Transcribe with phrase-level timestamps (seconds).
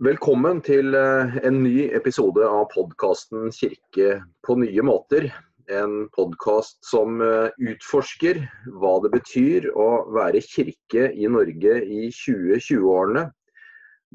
[0.00, 4.14] Velkommen til eh, en ny episode av podkasten 'Kirke
[4.46, 5.26] på nye måter'.
[5.68, 8.40] En podkast som eh, utforsker
[8.80, 13.26] hva det betyr å være kirke i Norge i 2020-årene.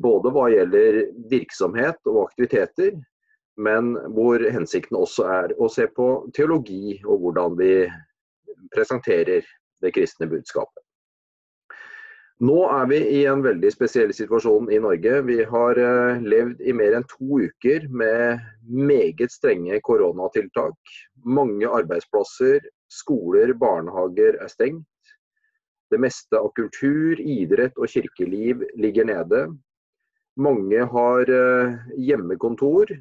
[0.02, 2.98] Både hva gjelder virksomhet og aktiviteter,
[3.54, 7.76] men hvor hensikten også er å se på teologi og hvordan vi
[8.74, 9.46] presenterer
[9.86, 10.85] det kristne budskapet.
[12.44, 15.22] Nå er vi i en veldig spesiell situasjon i Norge.
[15.24, 20.76] Vi har uh, levd i mer enn to uker med meget strenge koronatiltak.
[21.24, 22.60] Mange arbeidsplasser,
[22.92, 24.84] skoler, barnehager er stengt.
[25.88, 29.46] Det meste av kultur, idrett og kirkeliv ligger nede.
[30.36, 32.92] Mange har uh, hjemmekontor,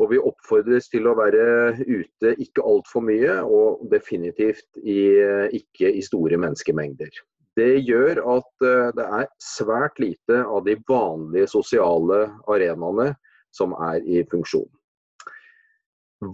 [0.00, 5.92] og vi oppfordres til å være ute ikke altfor mye, og definitivt i, uh, ikke
[5.92, 7.26] i store menneskemengder.
[7.56, 13.14] Det gjør at eh, det er svært lite av de vanlige sosiale arenaene
[13.54, 14.68] som er i funksjon.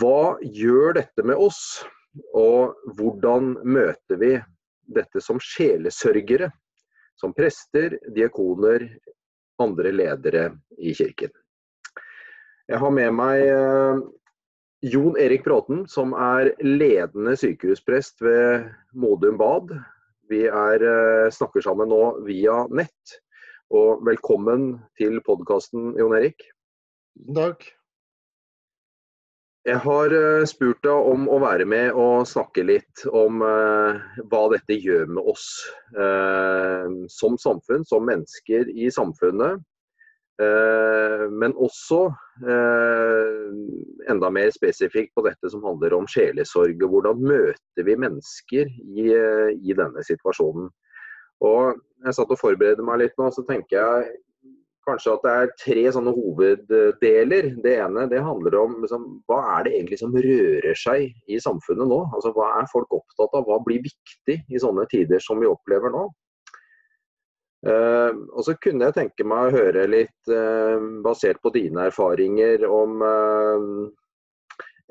[0.01, 1.83] Hva gjør dette med oss,
[2.37, 4.33] og hvordan møter vi
[4.95, 6.51] dette som sjelesørgere?
[7.19, 8.89] Som prester, diakoner,
[9.63, 10.47] andre ledere
[10.79, 11.31] i kirken.
[12.71, 14.03] Jeg har med meg eh,
[14.91, 19.71] Jon Erik Bråten, som er ledende sykehusprest ved Modum Bad
[20.33, 23.19] vi er, eh, snakker sammen nå via nett.
[23.73, 26.45] Og velkommen til podkasten, Jon Erik.
[27.37, 27.65] Takk.
[29.69, 34.43] Jeg har eh, spurt deg om å være med og snakke litt om uh, hva
[34.51, 35.47] dette gjør med oss
[37.13, 39.63] som samfunn, som mennesker i samfunnet.
[40.43, 42.01] Eh, men også
[42.49, 43.53] eh,
[44.11, 46.83] enda mer spesifikt på dette som handler om sjelesorg.
[46.83, 50.71] og Hvordan møter vi mennesker i, eh, i denne situasjonen.
[51.43, 54.15] Og Jeg satt og forberedte meg litt nå, så tenker jeg
[54.83, 57.51] kanskje at det er tre sånne hoveddeler.
[57.63, 61.87] Det ene det handler om liksom, hva er det egentlig som rører seg i samfunnet
[61.87, 62.01] nå?
[62.11, 63.47] Altså Hva er folk opptatt av?
[63.47, 66.09] Hva blir viktig i sånne tider som vi opplever nå?
[67.63, 72.65] Uh, og så kunne jeg tenke meg å høre litt, uh, basert på dine erfaringer,
[72.67, 73.85] om uh,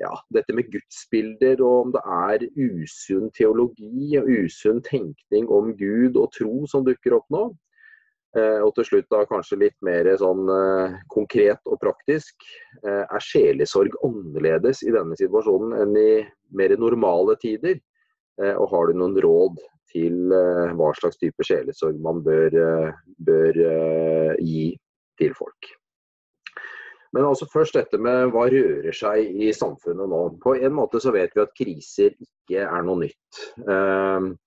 [0.00, 6.16] ja, dette med gudsbilder, og om det er usunn teologi og usunn tenkning om Gud
[6.16, 7.50] og tro som dukker opp nå.
[8.32, 10.48] og til slutt da kanskje litt mer sånn
[11.12, 12.34] konkret og praktisk.
[12.82, 16.12] er sjelesorg annerledes i denne situasjonen enn i
[16.56, 17.76] mer normale tider?
[18.40, 19.60] og har du noen råd
[19.92, 24.66] til eh, hva slags type sjelesorg man bør, eh, bør eh, gi
[25.20, 25.72] til folk.
[27.12, 30.22] Men altså først dette med hva rører seg i samfunnet nå.
[30.40, 34.38] På en måte så vet vi at kriser ikke er noe nytt.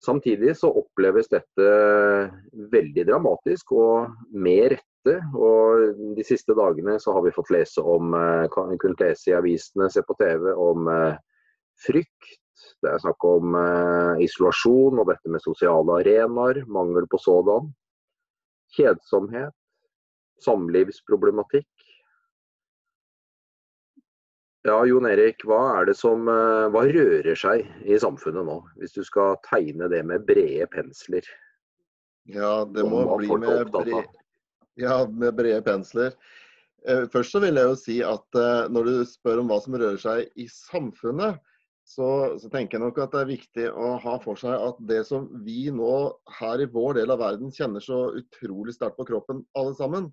[0.00, 1.66] Samtidig så oppleves dette
[2.72, 5.18] veldig dramatisk og med rette.
[5.36, 8.16] Og de siste dagene så har vi fått lese om,
[8.56, 10.88] kunnet lese i avisene, se på TV om
[11.84, 12.43] frykt,
[12.84, 17.70] det er snakk om eh, isolasjon og dette med sosiale arenaer, mangel på sådan.
[18.76, 19.54] Kjedsomhet,
[20.44, 21.70] samlivsproblematikk.
[24.64, 28.96] Ja, Jon Erik, hva er det som eh, hva rører seg i samfunnet nå, hvis
[28.96, 31.24] du skal tegne det med brede pensler?
[32.28, 34.08] Ja, det må bli med, bred,
[34.80, 36.12] ja, med brede pensler.
[36.88, 38.40] Eh, først så vil jeg jo si at
[38.72, 41.40] når du spør om hva som rører seg i samfunnet,
[41.84, 42.08] så,
[42.40, 45.26] så, tenker jeg nok at det er viktig å ha for seg at det som
[45.44, 45.94] vi nå
[46.38, 50.08] her i vår del av verden kjenner så utrolig sterkt på kroppen alle sammen,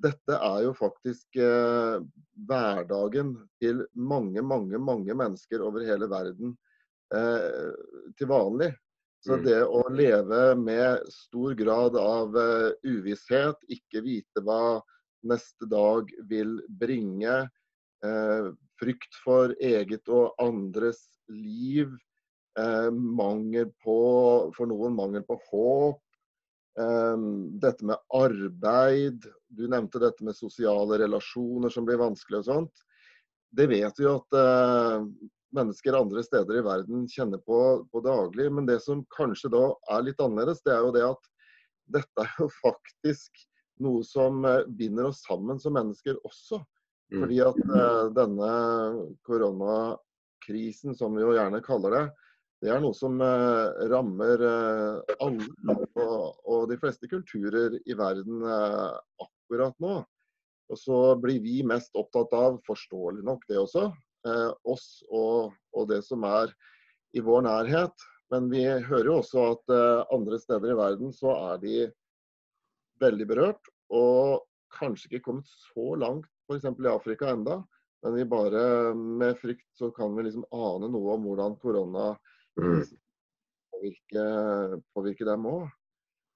[0.00, 1.98] dette er jo faktisk eh,
[2.48, 6.56] hverdagen til mange, mange, mange mennesker over hele verden
[7.14, 7.68] eh,
[8.16, 8.72] til vanlig.
[9.22, 9.44] Så mm.
[9.46, 14.80] det å leve med stor grad av uh, uvisshet, ikke vite hva
[15.30, 17.36] neste dag vil bringe,
[18.02, 18.48] uh,
[18.80, 21.92] frykt for eget og andres liv.
[22.58, 23.98] Eh, mangel på,
[24.56, 26.02] for noen mangel på håp.
[26.80, 27.26] Eh,
[27.62, 29.28] dette med arbeid.
[29.48, 32.84] Du nevnte dette med sosiale relasjoner som blir vanskelig og sånt.
[33.52, 35.06] Det vet vi jo at eh,
[35.56, 37.60] mennesker andre steder i verden kjenner på,
[37.92, 38.48] på daglig.
[38.52, 41.32] Men det som kanskje da er litt annerledes, det er jo det at
[41.98, 43.44] dette er jo faktisk
[43.82, 46.62] noe som eh, binder oss sammen som mennesker også.
[47.12, 47.20] Mm.
[47.20, 48.52] Fordi at uh, denne
[49.28, 52.04] koronakrisen, som vi jo gjerne kaller det,
[52.62, 58.46] det er noe som uh, rammer uh, alle og, og, de fleste kulturer i verden
[58.46, 59.98] akkurat nå.
[60.72, 63.90] Og så blir vi mest opptatt av, forståelig nok det også,
[64.70, 66.54] oss og, og, det som er
[67.12, 68.06] i vår nærhet.
[68.32, 69.74] Men vi hører jo også at
[70.14, 71.74] andre steder i verden så er de
[73.02, 73.68] veldig berørt.
[73.92, 76.64] Og kanskje ikke kommet så langt f.eks.
[76.64, 77.60] i Afrika enda,
[78.02, 82.08] men vi bare med frykt så kan vi liksom ane noe om hvordan korona
[82.60, 82.82] mm.
[83.74, 85.70] påvirker, påvirker dem òg.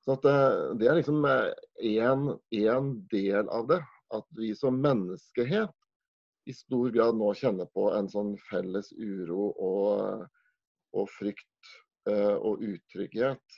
[0.06, 3.82] Så det, eh, det, er liksom én del av det.
[4.14, 5.74] At vi som menneskehet
[6.46, 10.26] i stor grad nå kjenner på en sånn felles uro og,
[10.94, 11.72] og frykt
[12.06, 13.56] eh, og utrygghet.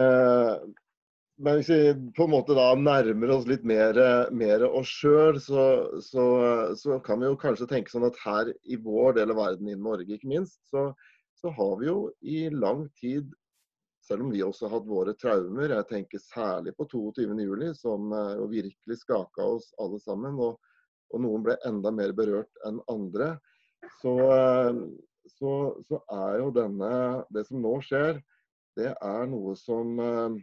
[0.00, 0.54] Eh,
[1.40, 3.96] men hvis vi på en måte da nærmer oss litt mer,
[4.36, 5.64] mer oss sjøl, så,
[6.04, 6.24] så,
[6.76, 9.78] så, kan vi jo kanskje tenke sånn at her i vår del av verden, i
[9.78, 10.90] Norge ikke minst, så,
[11.40, 13.30] så har vi jo i lang tid
[14.04, 15.70] selv om vi også har hatt våre traumer.
[15.70, 20.38] Jeg tenker særlig på 22.07, som jo virkelig skaka oss alle sammen.
[20.40, 20.58] Og,
[21.12, 23.36] og, noen ble enda mer berørt enn andre.
[24.00, 24.16] Så,
[25.38, 25.52] så,
[26.02, 26.90] er jo denne
[27.32, 28.18] Det som nå skjer,
[28.76, 30.34] det er noe som uh,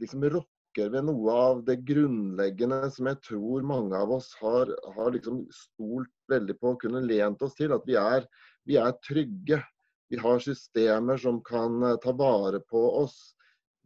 [0.00, 5.14] liksom rokker ved noe av det grunnleggende som jeg tror mange av oss har, har
[5.14, 7.72] liksom stolt veldig på, og kunne lent oss til.
[7.76, 8.26] At vi er,
[8.68, 9.62] vi er trygge.
[10.12, 13.16] Vi har systemer som kan eh, ta vare på oss.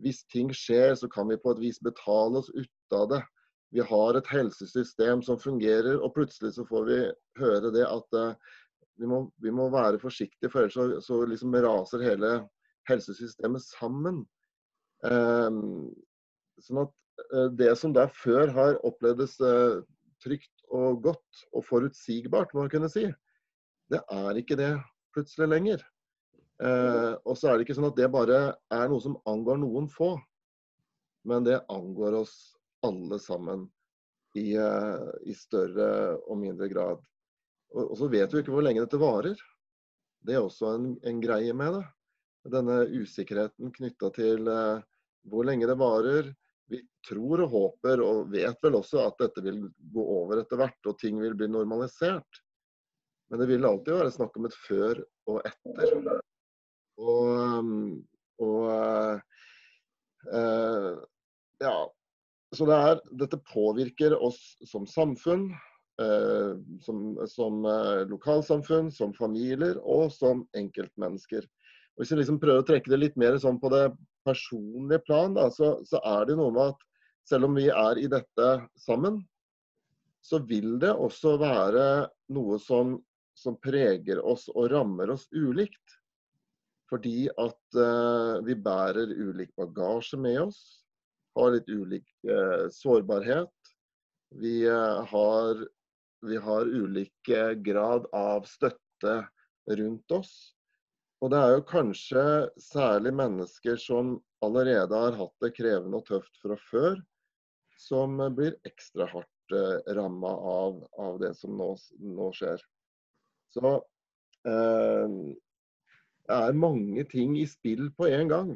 [0.00, 3.22] Hvis ting skjer, så kan vi på et vis betale oss ut av det.
[3.70, 6.98] Vi har et helsesystem som fungerer, og plutselig så får vi
[7.38, 8.32] høre det at uh,
[8.98, 12.32] vi, må, vi, må, være forsiktige, for ellers så, så liksom raser hele
[12.90, 14.24] helsesystemet sammen.
[15.00, 15.88] Um,
[16.60, 16.90] sånn at
[17.32, 19.80] uh, Det som der før har opplevdes uh,
[20.20, 23.06] trygt og godt og forutsigbart, må man kunne si,
[23.90, 24.74] det er ikke det
[25.14, 25.84] plutselig lenger.
[26.60, 29.88] Uh, og så er det ikke sånn at det bare er noe som angår noen
[29.90, 30.12] få,
[31.28, 32.34] men det angår oss
[32.84, 33.64] alle sammen
[34.36, 35.88] i, i større
[36.20, 37.00] og mindre grad.
[37.74, 39.40] Og, og, så vet vi ikke hvor lenge dette varer.
[40.24, 41.82] Det er også en, en greie med det.
[42.54, 44.48] Denne usikkerheten knytta til
[45.28, 46.30] hvor lenge det varer.
[46.70, 50.78] Vi tror og håper og vet vel også at dette vil gå over etter hvert,
[50.86, 52.42] og ting vil bli normalisert.
[53.30, 55.00] Men det vil alltid være snakk om et før
[55.30, 56.20] og etter.
[57.00, 57.72] Og,
[58.42, 58.62] og
[60.34, 61.00] uh,
[61.62, 61.74] ja.
[62.50, 65.46] Så det er, dette påvirker oss som samfunn,
[66.02, 71.46] uh, som, som uh, lokalsamfunn, som familier og som enkeltmennesker.
[71.98, 73.88] Hvis vi liksom prøver å trekke det litt mer sånn på det
[74.26, 76.86] personlige plan, da, så, så, er det noe med at
[77.28, 78.48] selv om vi er i dette
[78.80, 79.20] sammen,
[80.24, 81.86] så vil det også være
[82.34, 82.98] noe som,
[83.36, 85.96] som preger oss og rammer oss ulikt.
[86.90, 90.60] Fordi at uh, vi bærer ulik bagasje med oss,
[91.38, 93.52] har litt ulik uh, sårbarhet.
[94.42, 95.62] Vi, uh, har,
[96.26, 97.30] vi har ulik
[97.62, 99.20] grad av støtte
[99.70, 100.34] rundt oss.
[101.20, 102.24] Og det er jo kanskje
[102.60, 104.14] særlig mennesker som
[104.44, 106.96] allerede har hatt det krevende og tøft fra før,
[107.80, 112.64] som blir ekstra hardt eh, ramma av, av, det som nå, nå skjer.
[113.52, 113.74] Så
[114.48, 115.18] eh,
[116.30, 118.54] det er mange ting i spill på en gang.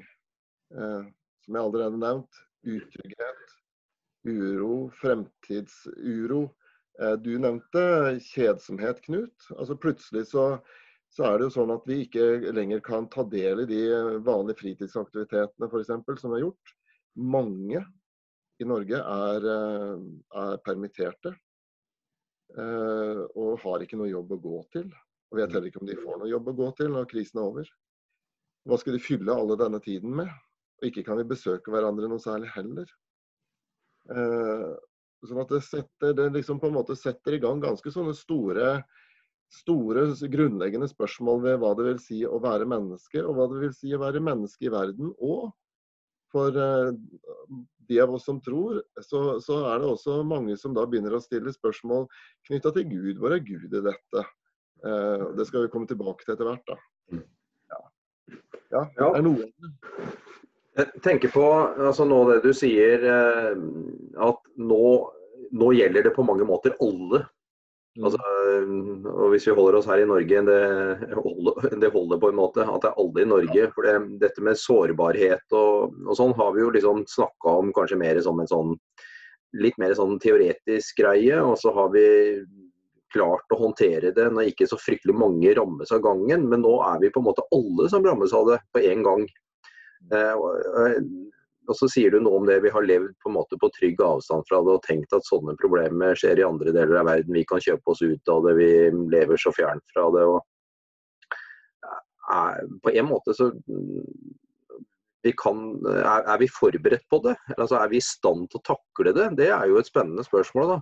[0.73, 1.05] Eh,
[1.45, 2.43] som jeg allerede nevnt.
[2.65, 3.57] Utrygghet,
[4.25, 6.47] uro, fremtidsuro.
[7.01, 7.85] Eh, du nevnte
[8.25, 9.51] kjedsomhet, Knut.
[9.59, 10.47] Altså Plutselig så
[11.15, 13.83] så er det jo sånn at vi ikke lenger kan ta del i de
[14.27, 15.93] vanlige fritidsaktivitetene f.eks.
[16.21, 16.73] som har gjort.
[17.15, 17.85] Mange
[18.59, 20.03] i Norge er, eh,
[20.43, 21.31] er permitterte
[22.59, 24.91] eh, og har ikke noe jobb å gå til.
[25.31, 27.47] Og vet heller ikke om de får noe jobb å gå til når krisen er
[27.47, 27.71] over.
[28.67, 30.35] Hva skal de fylle alle denne tiden med?
[30.81, 32.91] Og ikke kan vi besøke hverandre noe særlig heller.
[34.11, 34.71] Eh,
[35.25, 38.81] sånn at det, setter, det liksom på en måte setter i gang ganske sånne store
[39.55, 43.77] store, grunnleggende spørsmål ved hva det vil si å være menneske, og hva det vil
[43.77, 45.13] si å være menneske i verden.
[45.23, 45.53] Og
[46.35, 46.91] for eh,
[47.89, 51.23] de av oss som tror, så, så, er det også mange som da begynner å
[51.23, 52.09] stille spørsmål
[52.49, 53.15] knytta til Gud.
[53.23, 54.27] Hvor er Gud i dette?
[54.85, 56.75] Eh, det skal vi komme tilbake til etter hvert.
[56.75, 57.23] da.
[57.75, 57.83] Ja.
[58.73, 59.11] ja, ja.
[59.13, 59.51] er noe
[60.75, 63.53] jeg tenker på altså nå det du sier, eh,
[64.27, 64.87] at nå,
[65.55, 67.25] nå gjelder det på mange måter alle.
[68.03, 68.19] Altså,
[69.07, 72.67] og Hvis vi holder oss her i Norge, det holder, det holder på en måte.
[72.67, 73.69] At det er alle i Norge.
[73.77, 78.01] For det, dette med sårbarhet og, og sånn har vi jo liksom snakka om kanskje
[78.01, 78.75] mer som en sånn
[79.55, 81.39] litt mer sånn teoretisk greie.
[81.39, 82.07] Og så har vi
[83.15, 86.49] klart å håndtere det når ikke så fryktelig mange rammes av gangen.
[86.51, 89.29] Men nå er vi på en måte alle som rammes av det på en gang.
[90.11, 90.99] Eh,
[91.69, 92.61] og så sier du noe om det.
[92.65, 95.57] Vi har levd på en måte på trygg avstand fra det og tenkt at sånne
[95.61, 97.37] problemer skjer i andre deler av verden.
[97.37, 98.71] Vi kan kjøpe oss ut av det, vi
[99.15, 100.27] lever så fjernt fra det.
[100.29, 100.43] og
[102.83, 103.51] på en måte så
[105.25, 107.33] vi kan, er, er, vi forberedt på det?
[107.57, 109.31] Altså, er vi i stand til å takle det?
[109.39, 110.75] Det er jo et spennende spørsmål.
[110.75, 110.77] da.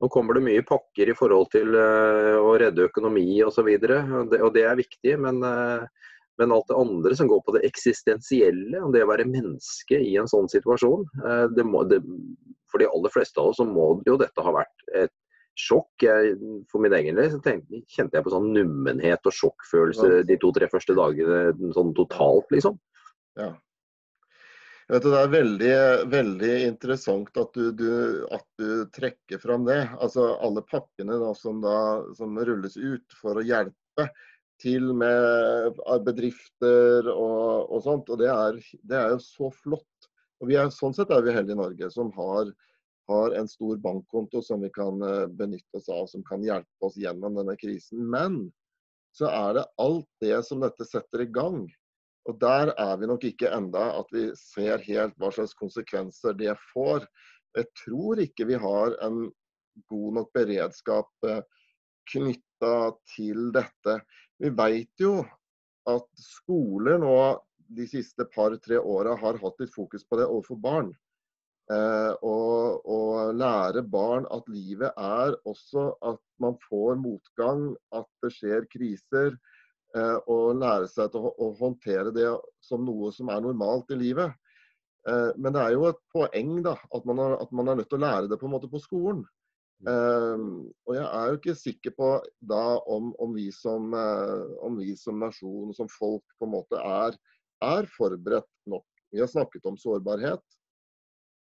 [0.00, 3.68] Nå kommer det mye pakker i forhold til uh, å redde økonomi osv.
[3.68, 5.12] Og, så og det er viktig.
[5.20, 5.84] Men, uh,
[6.40, 10.14] men, alt det andre som går på det eksistensielle, om det å være menneske i
[10.20, 12.00] en sånn situasjon uh, det må, det,
[12.72, 15.12] For de aller fleste av oss så må jo dette ha vært et
[15.60, 15.90] sjokk.
[16.00, 16.36] Jeg,
[16.72, 21.72] for min egen del kjente jeg på sånn nummenhet og sjokkfølelse de to-tre første dagene
[21.76, 22.78] sånn totalt, liksom.
[23.36, 23.52] Ja.
[24.92, 25.74] Vet du, det er veldig,
[26.12, 27.92] veldig interessant at du, du,
[28.34, 29.78] at du, trekker fram det.
[30.02, 34.08] Altså Alle pakkene da, som, da, som rulles ut for å hjelpe
[34.62, 38.10] til med bedrifter og, og sånt.
[38.12, 40.08] og det er, det er, jo så flott.
[40.42, 42.50] Og vi er, Sånn sett er vi heldige i Norge som har,
[43.10, 46.98] har en stor bankkonto som vi kan eh, benytte oss av, som kan hjelpe oss
[46.98, 48.02] gjennom denne krisen.
[48.10, 48.44] Men
[49.14, 51.66] så er det alt det som dette setter i gang
[52.30, 56.54] og Der er vi nok ikke enda at vi ser helt hva slags konsekvenser det
[56.70, 57.06] får.
[57.58, 59.24] Jeg tror ikke vi har en
[59.90, 61.42] god nok beredskap eh,
[62.12, 62.74] knytta
[63.14, 63.98] til dette.
[64.38, 65.16] Vi vet jo
[65.90, 67.16] at skoler nå
[67.72, 70.92] de siste par-tre åra har hatt litt fokus på det overfor barn.
[71.72, 72.12] Eh,
[73.32, 79.38] lære barn at livet er også at man får motgang, at det skjer kriser.
[79.92, 82.28] Eh, og lære seg til å, håndtere det
[82.64, 84.32] som noe som er normalt i livet.
[85.08, 87.90] Eh, men det er jo et poeng da, at man, er, at man er nødt
[87.92, 89.20] til å lære det på en måte på skolen.
[89.82, 92.08] Um, og jeg er jo ikke sikker på
[92.46, 96.78] da om, om, vi som, uh, om, vi som, nasjon, som folk, på en måte
[96.78, 97.16] er,
[97.66, 98.86] er, forberedt nok.
[99.10, 100.44] Vi har snakket om sårbarhet,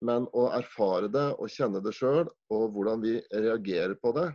[0.06, 4.30] men å erfare det og kjenne det sjøl, og hvordan vi reagerer på det,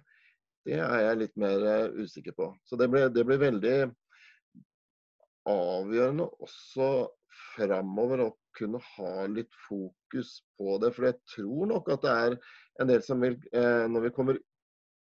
[0.66, 2.50] det er jeg litt mer uh, usikker på.
[2.66, 3.78] Så det blir, det blir veldig
[5.54, 6.90] avgjørende også
[7.54, 10.90] framover å kunne ha litt fokus på det.
[10.96, 12.38] For jeg tror nok at det er
[12.80, 14.40] en del som vil eh, Når vi kommer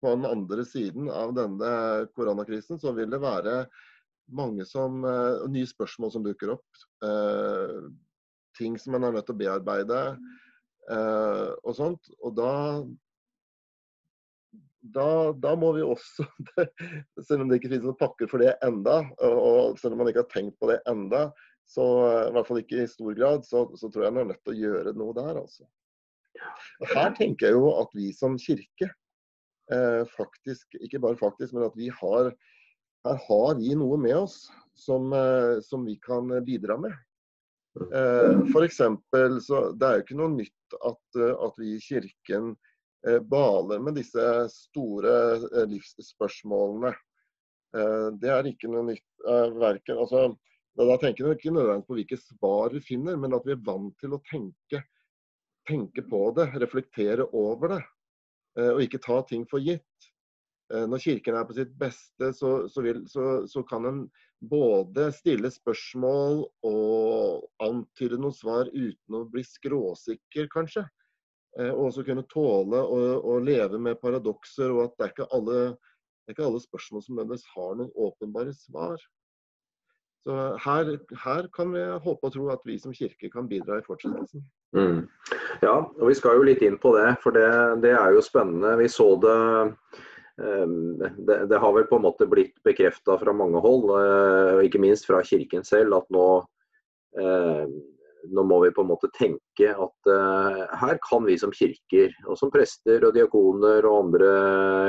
[0.04, 1.74] på den andre siden av denne
[2.18, 3.64] koronakrisen, så vil det være
[4.36, 6.84] mange som, eh, nye spørsmål som dukker opp.
[8.54, 10.02] ting som man er nødt til å bearbeide
[11.66, 12.12] og sånt.
[12.22, 12.52] Og da
[14.84, 16.26] da, da, må vi også,
[17.28, 20.26] selv om det ikke finnes noen pakker for det enda, og selv om man ikke
[20.26, 21.30] har tenkt på det enda,
[21.70, 21.86] så
[22.28, 24.54] i hvert fall ikke i stor grad, så, så tror jeg man er nødt til
[24.54, 25.40] å gjøre noe der.
[25.40, 25.66] altså.
[26.94, 28.90] Her tenker jeg jo at vi som kirke,
[29.72, 32.34] eh, faktisk, ikke bare faktisk, men at vi har
[33.04, 34.38] her har vi noe med oss
[34.80, 36.94] som, eh, som vi kan bidra med.
[37.74, 42.54] Eh, eksempel, så Det er jo ikke noe nytt at, at vi i Kirken
[43.08, 46.94] Eh, baler med disse store eh, livsspørsmålene.
[47.76, 49.08] Eh, det er ikke noe nytt.
[49.24, 50.34] Verken, altså,
[50.76, 53.94] da tenker jeg ikke nødvendigvis på hvilke svar vi finner, men at vi er vant
[54.02, 54.82] til å tenke,
[55.70, 57.84] tenke på det, reflektere over det.
[58.64, 60.10] Og ikke ta ting for gitt.
[60.70, 64.04] Når Kirken er på sitt beste, så, så, vil, så, så kan en
[64.50, 70.84] både stille spørsmål og antyde noen svar uten å bli skråsikker, kanskje.
[71.60, 75.30] Eh, og også kunne tåle å, å, leve med paradokser, og at det er ikke
[75.38, 75.60] alle,
[76.26, 79.04] er ikke alle spørsmål som nødvendigvis har noen åpenbare svar.
[80.24, 80.90] Så her,
[81.26, 84.46] her, kan vi håpe og tro at vi som kirke kan bidra i fortsettelsen.
[84.76, 85.02] Mm.
[85.62, 87.50] Ja, og vi skal jo litt inn på det, for det,
[87.84, 88.78] det er jo spennende.
[88.80, 89.36] Vi så det,
[90.40, 90.78] um,
[91.28, 95.10] det det, har vel på en måte blitt bekrefta fra mange hold, uh, ikke minst
[95.10, 96.28] fra kirken selv, at nå
[97.20, 97.66] uh,
[98.32, 102.40] nå må vi på en måte tenke at uh, her kan vi som kirker, og
[102.40, 104.32] som prester og diakoner og andre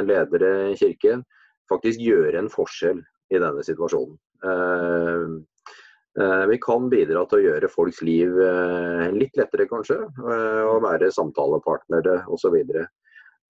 [0.06, 1.24] ledere i kirken,
[1.70, 3.02] faktisk gjøre en forskjell
[3.34, 4.14] i denne situasjonen.
[4.42, 5.38] Uh,
[6.20, 8.34] uh, vi kan bidra til å gjøre folks liv
[9.14, 12.58] litt lettere, kanskje, og være samtalepartnere osv.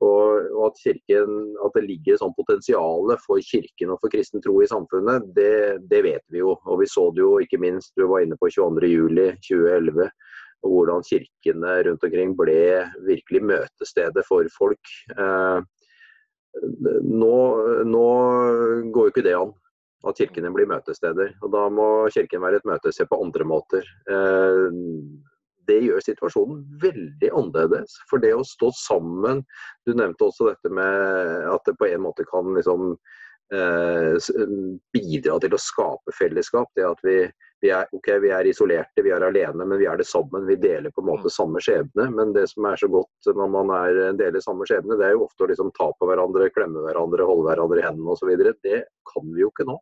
[0.03, 4.57] Og, og at, kirken, at, det ligger sånn potensial for kirken og for kristen tro
[4.63, 6.57] i samfunnet, det, det, vet vi jo.
[6.67, 10.11] Og vi så det jo ikke minst, du var inne på 22.07.2011,
[10.65, 12.61] og hvordan kirkene rundt omkring ble
[13.07, 14.95] virkelig møtestedet for folk.
[15.15, 15.59] Eh,
[17.05, 17.37] nå,
[17.89, 18.09] nå
[18.95, 19.53] går jo ikke det an
[20.09, 21.35] at kirkene blir møtesteder.
[21.43, 23.89] Og da må kirken være et møtested på andre måter.
[24.11, 24.67] Eh,
[25.69, 27.97] det gjør situasjonen veldig annerledes.
[28.11, 29.45] For det å stå sammen
[29.87, 32.95] Du nevnte også dette med at det på en måte kan liksom
[33.53, 34.17] eh,
[34.95, 36.71] bidra til å skape fellesskap.
[36.77, 37.19] Det at vi,
[37.65, 40.49] vi, er, okay, vi, er, isolerte, vi er alene, men vi er det sammen.
[40.49, 41.37] Vi deler på en måte mm.
[41.37, 42.09] samme skjebne.
[42.17, 45.27] Men det som er så godt når man er, deler samme skjebne, det er jo
[45.29, 48.33] ofte å liksom ta på hverandre, klemme hverandre, holde hverandre i hendene osv.
[48.65, 49.81] Det kan vi jo ikke nå.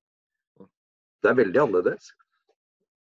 [1.22, 2.10] Det er veldig annerledes.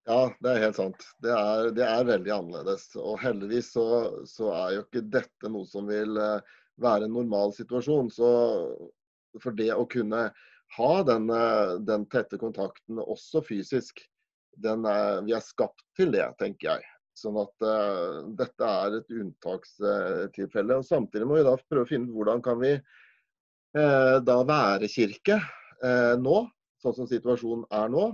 [0.09, 1.03] Ja, det er helt sant.
[1.21, 2.87] Det er, det er veldig annerledes.
[2.97, 3.85] Og heldigvis så,
[4.29, 6.41] så, er jo ikke dette noe som vil uh,
[6.81, 8.09] være en normal situasjon.
[8.13, 8.29] Så
[9.41, 10.29] for det å kunne
[10.77, 14.01] ha den, uh, den tette kontakten også fysisk,
[14.61, 16.89] er, vi er skapt til det, tenker jeg.
[17.17, 20.79] Sånn at uh, dette er et unntakstilfelle.
[20.79, 24.89] og Samtidig må vi da prøve å finne ut hvordan kan vi uh, da være
[24.91, 26.41] kirke uh, nå,
[26.81, 28.09] sånn som situasjonen er nå.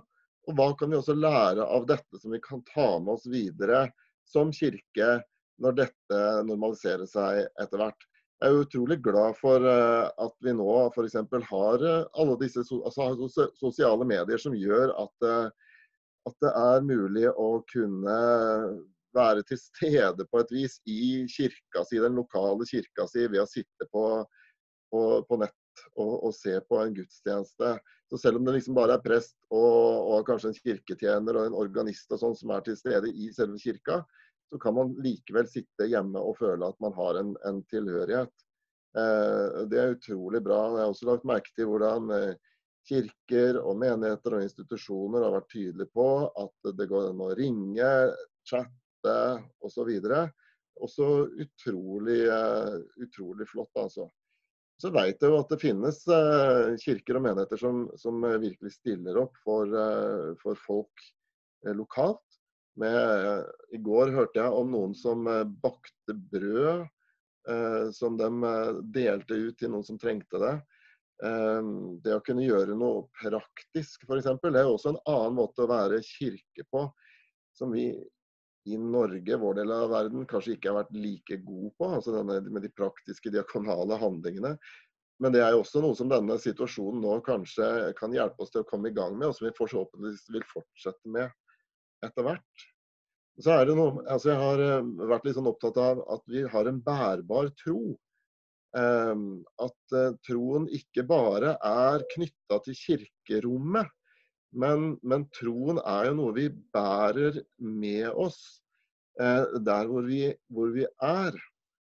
[0.48, 3.88] Og hva kan vi også lære av dette som vi kan ta med oss videre
[4.28, 5.18] som kirke
[5.64, 8.08] når dette normaliserer seg etter hvert.
[8.38, 11.16] Jeg er utrolig glad for at vi nå f.eks.
[11.50, 15.32] har alle disse altså, sosiale medier som gjør at
[16.28, 18.18] at det er mulig å kunne
[19.16, 23.50] være til stede på et vis i kirka si, den lokale kirka si, ved å
[23.50, 24.04] sitte på,
[24.92, 25.56] på, på nett
[25.96, 27.74] og, se på en gudstjeneste.
[28.10, 31.58] Så selv om det liksom bare er prest og, og kanskje en kirketjener og en
[31.60, 34.02] organist og sånn som er til stede i selve kirka,
[34.48, 38.32] så kan man likevel sitte hjemme og føle at man har en, en tilhørighet.
[38.98, 40.62] Eh, det er utrolig bra.
[40.74, 42.54] Jeg har også lagt merke til hvordan eh,
[42.88, 47.92] kirker og menigheter og institusjoner har vært tydelige på at det går an å ringe,
[48.48, 49.18] chatte
[49.66, 49.92] osv.
[50.78, 51.10] Også
[51.44, 54.08] utrolig, eh, utrolig flott, altså.
[54.78, 59.18] Så vet jeg jo at det finnes eh, kirker og menigheter som, som virkelig stiller
[59.24, 61.08] opp for, eh, for folk
[61.74, 62.24] lokalt.
[62.78, 65.26] Med, I går hørte jeg om noen som
[65.64, 66.86] bakte brød
[67.96, 68.28] som de
[68.94, 70.52] delte ut til noen som trengte det.
[71.26, 75.72] Ehm, det å kunne gjøre noe praktisk, f.eks., det er også en annen måte å
[75.72, 76.84] være kirke på,
[77.58, 77.90] som vi
[78.68, 81.90] i Norge, vår del av verden, kanskje ikke har vært like god på.
[82.00, 84.58] altså denne, Med de praktiske, diakonale handlingene.
[85.24, 88.62] Men det er jo også noe som denne situasjonen nå kanskje kan hjelpe oss til
[88.62, 91.32] å komme i gang med, og som vi forhåpentligvis vil fortsette med
[92.06, 92.68] etter hvert.
[93.42, 96.44] Så er det noe, altså Jeg har eh, vært litt sånn opptatt av at vi
[96.50, 97.82] har en bærbar tro.
[98.78, 99.28] Ehm,
[99.64, 103.94] at eh, troen ikke bare er knytta til kirkerommet,
[104.56, 108.40] men, men, troen er jo noe vi bærer med oss
[109.20, 111.36] eh, der hvor vi, hvor vi er.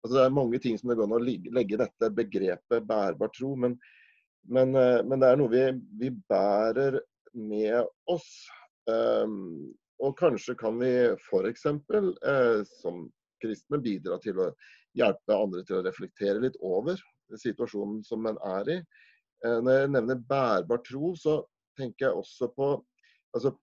[0.05, 3.55] Altså, det er mange ting som det går an å legge dette begrepet bærbar tro,
[3.57, 3.77] men,
[4.49, 5.65] men, eh, men, det er noe vi,
[6.01, 7.01] vi bærer
[7.35, 8.29] med oss.
[8.85, 9.73] Um,
[10.05, 11.67] og kanskje kan vi f.eks.
[11.67, 13.07] Eh, som
[13.43, 14.51] kristne bidra til å
[14.97, 17.01] hjelpe andre til å reflektere litt over
[17.41, 18.79] situasjonen som en er i.
[19.45, 21.41] Eh, når jeg nevner bærbar tro, så
[21.79, 22.69] tenker jeg også på
[23.35, 23.55] altså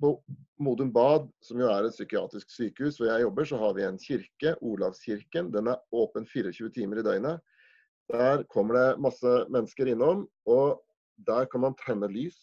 [0.00, 0.14] på
[0.60, 3.98] Modum Bad, som jo er et psykiatrisk sykehus hvor jeg jobber, så har vi en
[4.00, 5.50] kirke, Olavskirken.
[5.52, 7.42] Den er åpen 24 timer i døgnet.
[8.10, 10.80] Der kommer det masse mennesker innom, og
[11.26, 12.38] der kan man tenne lys.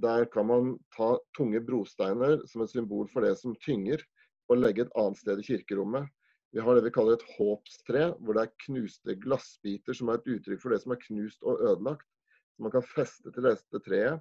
[0.00, 4.02] Der kan man ta tunge brosteiner som et symbol for det som tynger,
[4.52, 6.10] og legge et annet sted i kirkerommet.
[6.54, 10.28] Vi har det vi kaller et håpstre, hvor det er knuste glassbiter som er et
[10.36, 12.04] uttrykk for det som er knust og ødelagt.
[12.62, 14.20] Man kan feste til dette treet.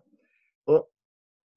[0.72, 0.88] Og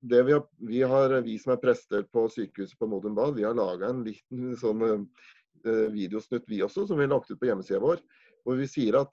[0.06, 3.46] det vi, har, vi, har, vi som er prester på sykehuset på Modum Bad, vi
[3.46, 7.48] har laga en liten sånn uh, videosnutt vi også, som vi har lagt ut på
[7.48, 8.02] hjemmesida vår.
[8.46, 9.12] Hvor vi sier at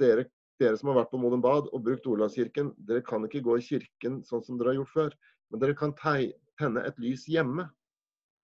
[0.00, 0.28] dere,
[0.60, 3.64] dere som har vært på Modum Bad og brukt Olavskirken, dere kan ikke gå i
[3.64, 5.16] kirken sånn som dere har gjort før.
[5.50, 7.68] Men dere kan tenne et lys hjemme.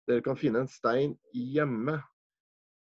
[0.09, 2.01] Dere kan finne en stein hjemme.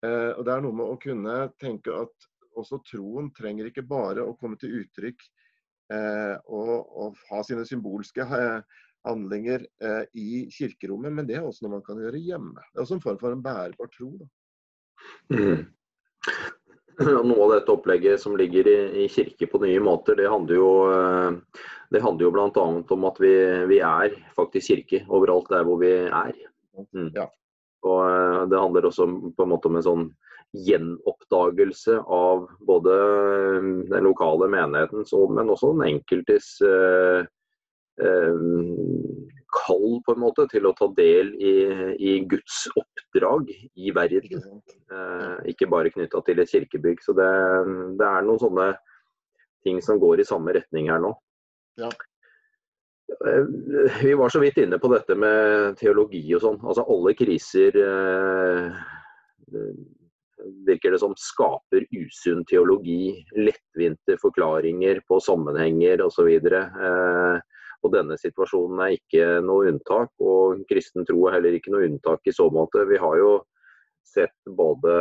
[0.06, 4.24] Eh, og Det er noe med å kunne tenke at også troen trenger ikke bare
[4.24, 5.49] å komme til uttrykk eh,
[5.90, 11.78] og, og, ha sine symbolske eh, handlinger eh, i kirkerommet, men det er også noe
[11.78, 12.62] man kan gjøre hjemme.
[12.70, 14.12] Det er også en form for en bærbar tro.
[15.34, 15.66] Mm.
[17.00, 20.72] Noe av dette opplegget som ligger i, i, kirke på nye måter, det handler jo,
[20.92, 22.68] eh, det handler jo bl.a.
[22.98, 23.34] om at vi,
[23.72, 26.34] vi, er faktisk kirke overalt der hvor vi er.
[26.92, 27.12] Mm.
[27.16, 27.30] Ja.
[27.88, 30.06] Og eh, det handler også på en måte om en sånn
[30.66, 37.28] gjenoppdagelse av både eh, den lokale menigheten, men også den enkeltes eh,
[38.04, 38.48] eh,
[39.50, 41.54] kall på en måte til å ta del i,
[41.98, 44.44] i Guds oppdrag i verden.
[44.92, 47.02] Eh, ikke bare knytta til et kirkebygg.
[47.06, 47.30] Så det,
[48.00, 48.70] det, er noen sånne
[49.66, 51.14] ting som går i samme retning her nå.
[51.80, 51.90] Ja.
[53.10, 53.44] Eh,
[54.04, 56.60] vi var så vidt inne på dette med teologi og sånn.
[56.64, 58.80] Altså alle kriser eh,
[60.68, 63.18] virker det som skaper usunn teologi.
[63.38, 66.30] Lettvinte forklaringer på sammenhenger osv.
[66.30, 67.40] Eh,
[67.80, 70.14] og denne situasjonen er ikke noe unntak.
[70.22, 72.86] Og kristen tro er heller ikke noe unntak i så måte.
[72.90, 73.40] Vi har jo
[74.10, 74.94] sett både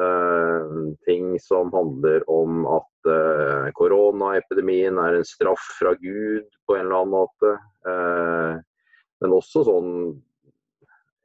[1.06, 7.00] ting som handler om at uh, koronaepidemien er en straff fra Gud på en eller
[7.00, 7.54] annen måte.
[7.88, 8.58] Uh,
[9.22, 9.92] men også sånn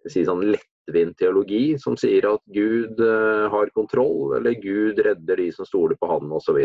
[0.10, 3.00] si sånn lettvint teologi som sier at Gud
[3.54, 6.58] har kontroll, eller Gud redder de som stoler på Han osv.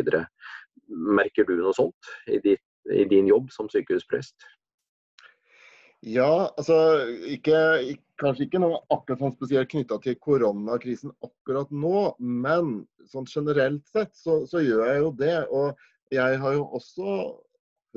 [0.89, 4.35] Merker du noe sånt i, ditt, i din jobb som sykehusprest?
[6.07, 6.79] Ja, altså
[7.27, 7.59] ikke,
[8.21, 14.15] kanskje ikke noe akkurat sånn spesielt knytta til koronakrisen akkurat nå, men sånn generelt sett
[14.17, 15.37] så, så, gjør jeg jo det.
[15.55, 17.19] Og jeg har jo også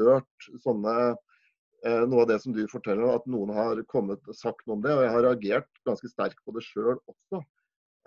[0.02, 4.66] hørt sånne eh, noe av det som du forteller, at noen har kommet og sagt
[4.66, 4.94] noe om det.
[4.96, 7.44] Og jeg har reagert ganske sterkt på det sjøl også,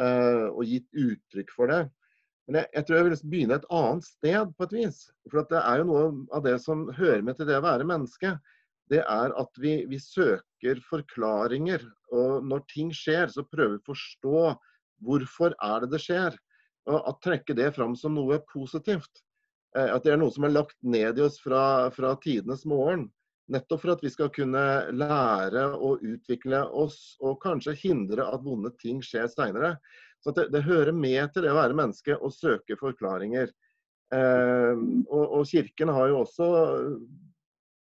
[0.05, 1.85] eh, og gitt uttrykk for det.
[2.45, 4.99] Men jeg, jeg, tror jeg vil begynne et annet sted, på et vis.
[5.33, 8.35] For det er jo noe av det som hører med til det å være menneske.
[8.93, 11.85] Det er at vi, vi søker forklaringer.
[12.13, 14.41] Og når ting skjer, så prøver vi å forstå
[15.05, 16.37] hvorfor er det det skjer.
[16.91, 19.25] Og at trekke det fram som noe positivt.
[19.77, 23.09] Eh, at det er noe som er lagt ned i oss fra, fra tidenes morgen.
[23.53, 24.65] Nettopp for at vi skal kunne
[24.97, 29.75] lære og utvikle oss og kanskje hindre at vonde ting skjer seinere.
[30.25, 33.51] Så det, det, hører med til det å være menneske å søke forklaringer.
[34.15, 34.73] Eh,
[35.11, 36.49] og, og, Kirken har jo også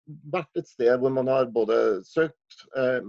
[0.06, 3.02] vært et sted hvor man har både søkt eh,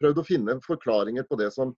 [0.00, 1.74] Prøvd å finne forklaringer på det som,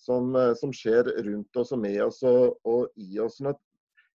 [0.00, 3.38] som, eh, som, skjer rundt oss og med oss og, og i oss.
[3.38, 3.54] sånn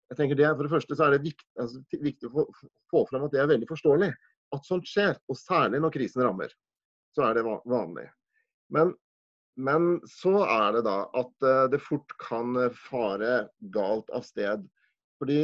[0.08, 2.46] jeg tenker det, For det første så er det viktig, altså, viktig å
[2.90, 4.12] få, fram at det er veldig forståelig
[4.56, 5.18] at sånt skjer.
[5.28, 6.54] Og særlig når krisen rammer.
[7.12, 8.06] Så er det vanlig.
[8.72, 8.94] Men,
[9.60, 12.56] men så er det da at uh, det fort kan
[12.88, 14.64] fare galt av sted.
[15.20, 15.42] Fordi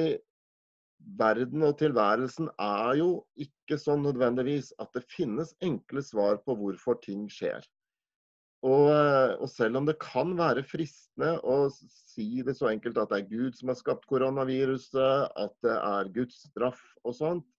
[1.18, 3.08] verden og tilværelsen er jo
[3.40, 7.64] ikke sånn nødvendigvis at det finnes enkle svar på hvorfor ting skjer.
[8.64, 13.10] Og, eh, og, selv om det kan være fristende å si det så enkelt at
[13.12, 17.50] det er Gud som har skapt koronaviruset, at det er Guds straff og sånt,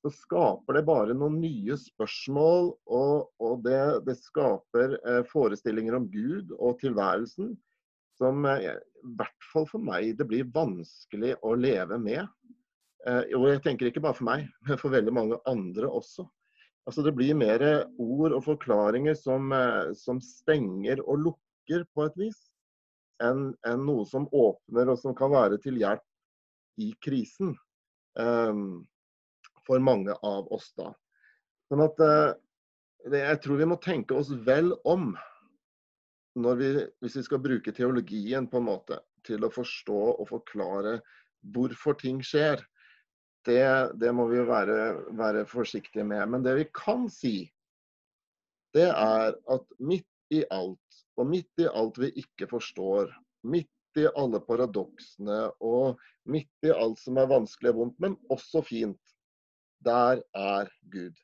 [0.00, 2.70] så skaper det bare noen nye spørsmål.
[2.88, 7.52] Og, og det, det, skaper eh, forestillinger om Gud og tilværelsen
[8.20, 12.24] som eh, i hvert fall for meg det blir vanskelig å leve med.
[13.08, 16.26] Eh, og jeg tenker ikke bare for meg, men for veldig mange andre også.
[16.88, 17.62] Altså Det blir mer
[18.00, 22.38] ord og forklaringer som, eh, som stenger og lukker på et vis,
[23.22, 26.04] enn en noe som åpner og som kan være til hjelp
[26.80, 27.54] i krisen.
[28.18, 28.88] Um,
[29.66, 30.88] for mange av oss da.
[31.70, 32.32] Sånn at uh,
[33.06, 35.12] Jeg tror vi må tenke oss vel om
[36.34, 40.98] vi, hvis vi skal bruke teologien på en måte til å forstå og forklare
[41.54, 42.60] hvorfor ting skjer
[43.46, 43.64] det,
[44.00, 44.78] det må vi jo være,
[45.16, 46.26] være, forsiktige med.
[46.28, 47.34] Men det vi kan si,
[48.76, 53.10] det er at midt i alt, og midt i alt vi ikke forstår,
[53.42, 55.98] midt i alle paradoksene og
[56.30, 59.00] midt i alt som er vanskelig og vondt, men også fint,
[59.84, 61.16] der er Gud.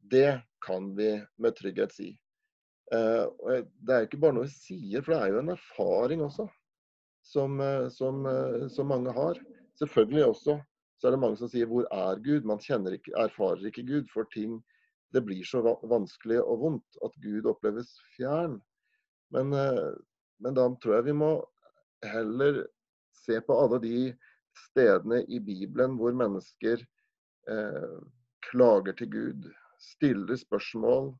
[0.00, 2.12] Det kan vi med trygghet si.
[2.90, 3.30] Uh,
[3.80, 6.46] det er ikke bare noe vi sier, for det er jo en erfaring også,
[7.26, 9.38] som, eh, som, eh, som mange har.
[9.78, 10.56] Selvfølgelig også
[11.00, 14.24] så er det mange som sier 'hvor er Gud?' Man ikke, erfarer ikke Gud, for
[14.24, 14.62] ting
[15.12, 18.60] det blir så vanskelig og vondt at Gud oppleves fjern.
[19.32, 19.94] Men, eh,
[20.40, 21.32] men da tror jeg vi må
[22.04, 22.66] heller
[23.24, 24.12] se på alle de
[24.68, 26.84] stedene i Bibelen hvor mennesker
[27.48, 27.98] eh,
[28.50, 31.14] klager til Gud, stiller spørsmål,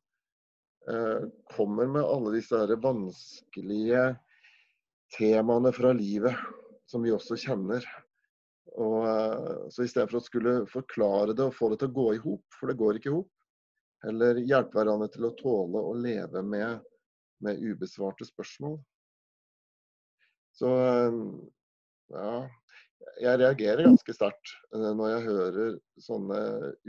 [0.88, 4.04] eh, kommer med alle disse vanskelige
[5.16, 6.36] temaene fra livet
[6.90, 7.84] som vi også kjenner.
[8.70, 12.22] Og, eh, så istedenfor å skulle forklare det og få det til å gå i
[12.22, 13.30] hop, for det går ikke i hop,
[14.06, 16.84] eller hjelpe hverandre til å tåle å leve med,
[17.44, 18.78] med ubesvarte spørsmål.
[20.56, 21.18] Så eh,
[22.14, 22.32] ja,
[23.20, 26.40] jeg reagerer ganske sterkt eh, når jeg hører sånne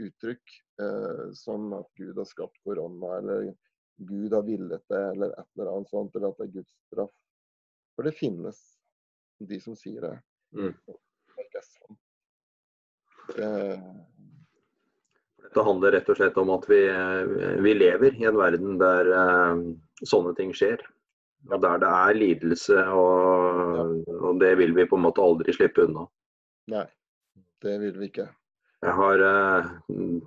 [0.06, 3.52] uttrykk eh, som at Gud har skapt korona, eller
[4.02, 7.14] Gud har villet det, eller et eller annet sånt, eller at det er Guds straff.
[7.96, 8.60] For det finnes
[9.42, 10.14] de som sier det.
[10.56, 10.72] Mm.
[13.38, 13.78] Eh,
[15.42, 19.08] Dette handler rett og slett om at vi, eh, vi lever i en verden der
[19.12, 19.62] uh,
[20.08, 20.82] sånne ting skjer.
[21.50, 25.88] Og der det er lidelse, og, og, det vil vi på en måte aldri slippe
[25.88, 26.06] unna.
[26.70, 26.84] Nei,
[27.64, 28.28] det vil vi ikke.
[28.82, 29.72] Jeg har uh,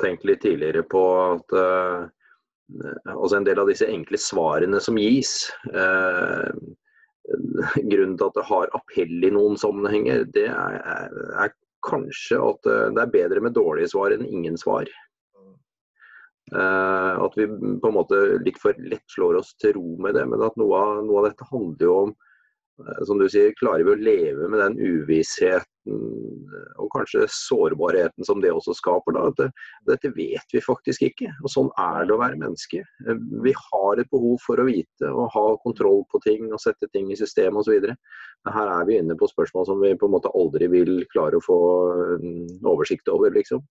[0.03, 2.03] tenkt litt tidligere på at uh,
[3.13, 5.45] altså en del av disse enkle svarene som gis
[7.91, 10.75] Grunnen til at det har appell i noen sammenhenger, det er,
[11.45, 14.89] er kanskje at eh, det er bedre med dårlige svar enn ingen svar.
[16.53, 20.27] Uh, at vi på en måte litt for lett slår oss til ro med det.
[20.29, 22.34] Men at noe av, noe av dette handler jo om Eh,
[23.07, 28.41] som du sier, klarer vi å leve med den uvissheten eh, og kanskje sårbarheten som
[28.43, 29.15] det også skaper?
[29.15, 29.29] Da?
[29.29, 29.47] Dette,
[29.87, 31.29] dette vet vi faktisk ikke.
[31.43, 32.81] Og sånn er det å være menneske.
[33.05, 36.89] Eh, vi har et behov for å vite og ha kontroll på ting og sette
[36.91, 37.87] ting i system osv.
[37.87, 41.39] Men her er vi inne på spørsmål som vi på en måte aldri vil klare
[41.39, 41.59] å få
[42.67, 43.63] oversikt over, liksom.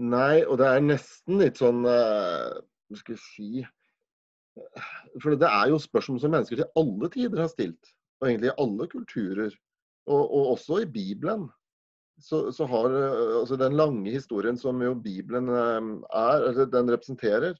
[0.00, 3.64] Nei, og det er nesten litt sånn Hva skal jeg si
[5.22, 7.94] for det er jo spørsmål som mennesker til alle tider har stilt.
[8.20, 9.56] Og egentlig i alle kulturer.
[10.10, 11.48] Og, og også i Bibelen.
[12.20, 12.92] Så, så, har
[13.40, 17.54] altså den lange historien som jo Bibelen eh, er, eller den representerer,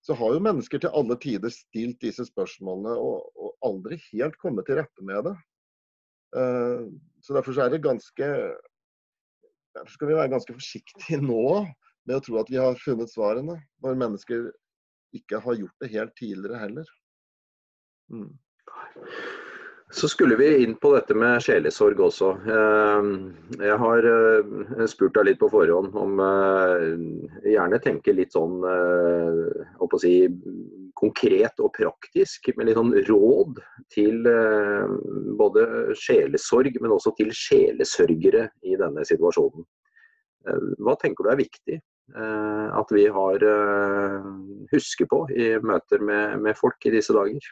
[0.00, 4.64] så har jo mennesker til alle tider stilt disse spørsmålene og, og aldri helt kommet
[4.68, 5.34] til rette med det.
[6.30, 6.86] Uh,
[7.20, 8.26] så derfor så er det ganske
[9.74, 11.66] Derfor skal vi være ganske forsiktige nå
[12.08, 14.48] med å tro at vi har funnet svarene, når mennesker
[15.16, 16.90] ikke har gjort det helt tidligere heller.
[18.10, 18.32] Mm.
[19.92, 22.28] Så skulle vi inn på dette med sjelesorg også.
[22.54, 23.08] Eh,
[23.58, 26.84] jeg har eh, spurt deg litt på forhånd om eh,
[27.50, 30.14] Gjerne tenke litt sånn å si,
[31.00, 33.58] konkret og praktisk, med litt sånn råd
[33.90, 34.20] til
[35.40, 35.64] både
[35.98, 39.66] sjelesorg, men også til sjelesørgere i denne situasjonen.
[40.84, 44.28] Hva tenker du er viktig Eh, at vi har eh,
[44.72, 47.50] husker på i møter med, med folk i disse dager?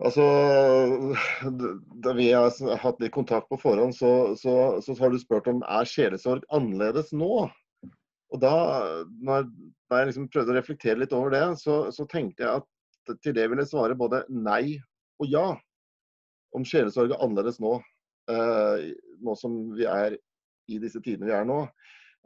[0.00, 0.24] Altså,
[2.04, 5.64] Da vi har hatt litt kontakt på forhånd, så, så, så har du spurt om
[5.68, 7.48] er sjelesorg annerledes nå.
[8.30, 8.54] Og da
[9.20, 9.50] når,
[9.90, 13.48] jeg liksom prøvde å reflektere litt over det, så, så, tenkte jeg at til det
[13.50, 14.78] ville svare både nei
[15.20, 15.46] og ja.
[16.56, 17.76] Om sjelesorg er annerledes nå,
[18.30, 18.90] eh,
[19.22, 20.16] nå som vi er
[20.70, 21.64] i disse tidene vi er nå.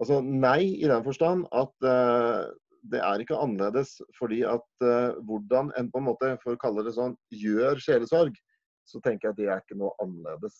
[0.02, 2.50] Altså nei i den forstand at uh,
[2.90, 6.84] det er ikke annerledes fordi at uh, hvordan en på en måte, for å kalle
[6.86, 8.36] det sånn, gjør sjelesorg,
[8.84, 10.58] så tenker jeg at det er ikke noe annerledes.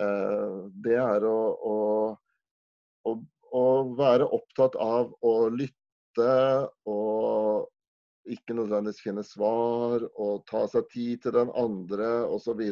[0.00, 1.36] Uh, det er å,
[1.68, 1.76] å,
[3.10, 3.16] å,
[3.52, 3.64] å,
[3.98, 6.32] være opptatt av å lytte
[6.88, 7.68] og
[8.32, 12.62] ikke nødvendigvis finne svar og ta seg tid til den andre osv.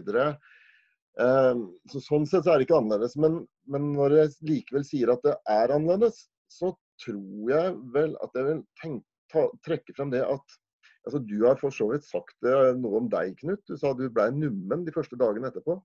[1.21, 3.17] Ehm, så sånn sett så er det ikke annerledes.
[3.21, 8.37] Men, men, når jeg likevel sier at det er annerledes, så tror jeg vel at
[8.37, 10.61] jeg vil tenke, ta, trekke frem det at
[11.09, 13.63] altså Du har for så vidt sagt noe om deg, Knut.
[13.65, 15.79] Du sa du ble nummen de første dagene etterpå.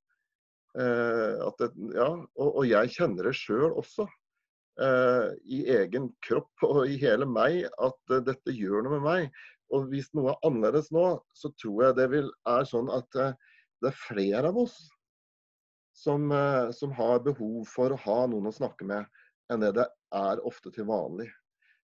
[0.75, 4.09] Eh, det, ja, og, og, jeg kjenner det sjøl også.
[4.83, 9.39] Eh, I egen kropp og i hele meg at uh, dette gjør noe med meg.
[9.71, 13.31] Og hvis noe er annerledes nå, så tror jeg det vil, er sånn at uh,
[13.79, 14.75] det er flere av oss
[15.95, 19.07] som, eh, som, har behov for å ha noen å snakke med,
[19.51, 21.29] enn det det er ofte til vanlig.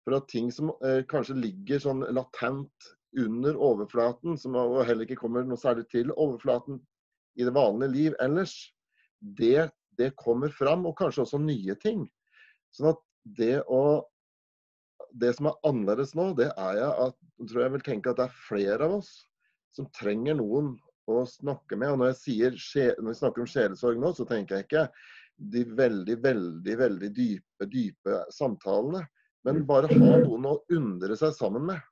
[0.06, 5.46] For at ting som eh, kanskje ligger sånn latent under overflaten, som heller ikke kommer
[5.46, 6.78] noe særlig til overflaten
[7.36, 8.54] i det vanlige liv ellers,
[9.38, 12.04] det, det kommer fram, og kanskje også nye ting.
[12.76, 13.02] Sånn at
[13.38, 14.04] det å
[15.16, 17.14] Det som er annerledes nå, det er jeg at,
[17.48, 19.10] tror jeg vil tenke at det er flere av oss
[19.72, 20.74] som trenger noen
[21.12, 21.92] å snakke med.
[21.94, 22.56] Og når sier,
[22.98, 24.86] når jeg snakker om sjelesorg nå, så tenker jeg ikke
[25.36, 29.04] de veldig, veldig, veldig dype, dype samtalene.
[29.46, 31.82] Men bare ha noen å undre seg sammen med.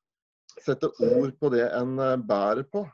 [0.64, 2.85] Sette ord på det en eh, bærer på.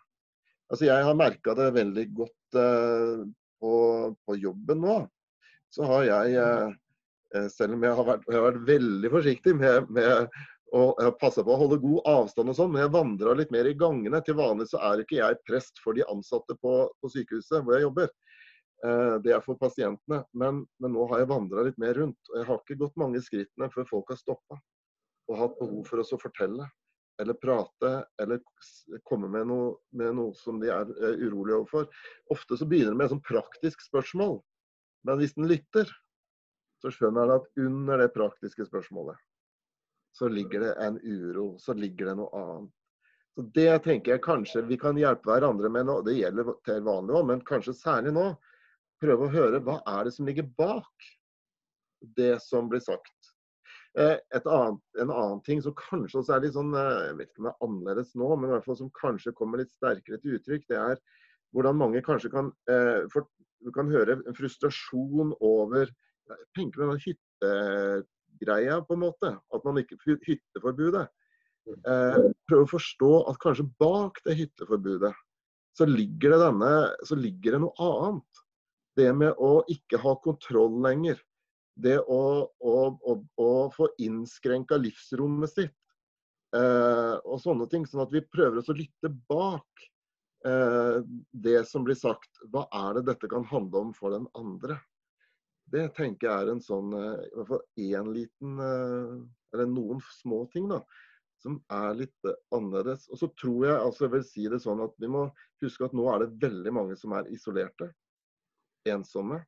[0.71, 3.25] Altså Jeg har merka det veldig godt uh,
[3.59, 3.73] på,
[4.23, 4.99] på, jobben nå.
[5.75, 6.45] Så har jeg,
[7.35, 10.39] uh, selv om jeg har vært, jeg har vært veldig forsiktig med, med
[10.77, 13.67] og jeg passer på å holde god avstand og sånn, men jeg vandra litt mer
[13.67, 14.21] i gangene.
[14.23, 17.89] Til vanlig så er ikke jeg prest for de ansatte på, på sykehuset hvor jeg
[17.89, 18.11] jobber.
[18.87, 20.23] Eh, det er for pasientene.
[20.31, 22.21] Men, men nå har jeg vandra litt mer rundt.
[22.31, 24.61] og Jeg har ikke gått mange skrittene før folk har stoppa
[25.31, 26.67] og hatt behov for oss å fortelle
[27.21, 27.91] eller prate
[28.23, 28.41] eller
[29.05, 31.91] komme med noe, med noe som de er eh, urolige overfor.
[32.33, 34.39] Ofte så begynner det med et sånn praktisk spørsmål.
[35.09, 35.91] Men hvis den lytter,
[36.81, 39.19] så skjønner den at under det praktiske spørsmålet
[40.17, 42.77] så ligger det en uro, så ligger det noe annet.
[43.35, 46.01] Så Det tenker jeg kanskje vi kan hjelpe hverandre med nå.
[46.03, 48.27] Det gjelder til vanlig òg, men kanskje særlig nå.
[49.01, 51.11] Prøve å høre hva er det som ligger bak
[52.19, 53.31] det som blir sagt.
[53.99, 57.43] Eh, annet, en annen ting som kanskje også er litt sånn, eh, jeg vet ikke
[57.43, 60.37] om det er annerledes nå, men i hvert fall som kanskje kommer litt sterkere til
[60.39, 61.01] uttrykk, det er
[61.55, 63.27] hvordan mange kanskje kan, eh, for,
[63.75, 65.91] kan høre en frustrasjon over
[66.55, 67.49] Tenk på den hytte
[68.41, 69.33] greia, på en måte.
[69.55, 71.09] At man ikke Hytteforbudet.
[71.71, 75.13] Eh, prøve å forstå at kanskje bak det hytteforbudet
[75.77, 76.71] så ligger det denne,
[77.07, 78.41] så ligger det noe annet.
[78.99, 81.21] Det med å ikke ha kontroll lenger.
[81.81, 85.77] Det å, å, å, å få innskrenka livsrommet sitt.
[86.57, 87.87] Eh, og sånne ting.
[87.89, 89.87] Sånn at vi prøver oss å lytte bak
[90.47, 90.99] eh,
[91.31, 92.43] det som blir sagt.
[92.51, 94.81] Hva er det dette kan handle om for den andre?
[95.71, 99.15] Det tenker jeg er en sånn eh, I hvert fall én liten eh,
[99.55, 100.81] Eller noen små ting, da.
[101.41, 103.07] Som er litt eh, annerledes.
[103.11, 105.29] Og så tror jeg altså jeg vil si det sånn at vi må
[105.63, 107.93] huske at nå er det veldig mange som er isolerte.
[108.89, 109.43] Ensomme.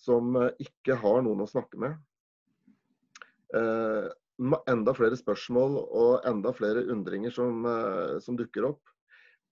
[0.00, 1.98] Som ikke har noen å snakke med.
[3.56, 4.08] Eh,
[4.72, 7.66] enda flere spørsmål og enda flere undringer som,
[8.24, 8.80] som dukker opp.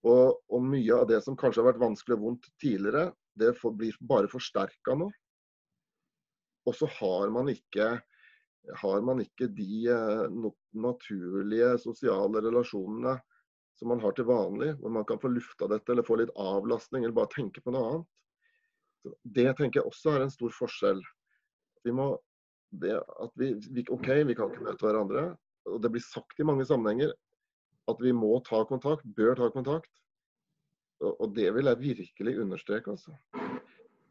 [0.06, 3.74] Og, og, mye av det som kanskje har vært vanskelig og vondt tidligere, det for,
[3.76, 5.10] blir bare forsterka nå.
[6.68, 7.88] Og så har man ikke,
[8.82, 13.16] har man ikke de uh, naturlige sosiale relasjonene
[13.78, 17.04] som man har til vanlig, hvor man kan få lufta dette eller få litt avlastning
[17.04, 18.08] eller bare tenke på noe annet.
[19.04, 21.02] Så det tenker jeg også er en stor forskjell.
[21.86, 22.08] Vi må,
[22.82, 25.28] at vi, vi, OK, vi kan ikke møte hverandre.
[25.70, 27.14] Og det blir sagt i mange sammenhenger
[27.88, 29.92] at vi må ta kontakt, bør ta kontakt.
[30.98, 32.98] Og, og det vil jeg virkelig understreke.
[32.98, 33.47] altså.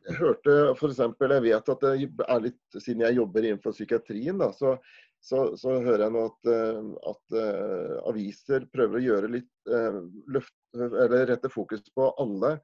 [0.07, 1.01] Jeg hørte f.eks.
[1.03, 4.77] Jeg vet at det er litt, siden jeg jobber innenfor psykiatrien, da, så,
[5.23, 9.99] så, så, hører jeg nå at, eh, at uh, aviser prøver å gjøre litt uh,
[10.31, 12.55] løft, eller rette fokus på alle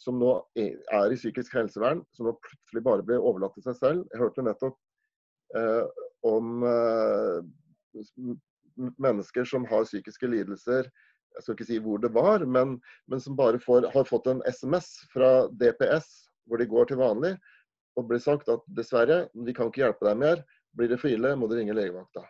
[0.00, 4.02] som nå er i psykisk helsevern, som nå plutselig bare blir overlatt til seg selv.
[4.12, 4.76] Jeg hørte nettopp
[5.56, 5.84] uh,
[6.26, 6.64] om
[9.00, 10.88] mennesker som har psykiske lidelser,
[11.36, 12.78] jeg skal ikke si hvor det var, men,
[13.12, 17.34] men som bare får, har fått en SMS fra DPS hvor de går til vanlig,
[17.96, 20.42] og blir sagt at dessverre, vi kan ikke hjelpe deg mer.
[20.76, 22.24] Blir det for ille, må du ringe legevakta.